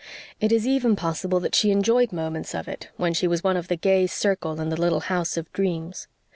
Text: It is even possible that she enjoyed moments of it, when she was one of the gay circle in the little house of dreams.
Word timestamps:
It 0.39 0.51
is 0.51 0.65
even 0.65 0.95
possible 0.95 1.39
that 1.41 1.53
she 1.53 1.69
enjoyed 1.69 2.11
moments 2.11 2.55
of 2.55 2.67
it, 2.67 2.89
when 2.97 3.13
she 3.13 3.27
was 3.27 3.43
one 3.43 3.55
of 3.55 3.67
the 3.67 3.77
gay 3.77 4.07
circle 4.07 4.59
in 4.59 4.69
the 4.69 4.81
little 4.81 5.01
house 5.01 5.37
of 5.37 5.53
dreams. 5.53 6.07